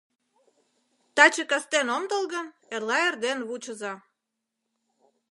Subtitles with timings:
[1.15, 3.93] Таче кастен ом тол гын, эрла эрден вучыза.